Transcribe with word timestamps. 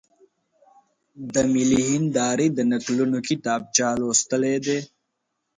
د 1.33 1.35
ملي 1.53 1.81
هېندارې 1.91 2.47
د 2.51 2.59
نکلونو 2.71 3.17
کتاب 3.29 3.61
چا 3.75 3.89
لوستلی 3.99 4.55
دی؟ 4.65 4.79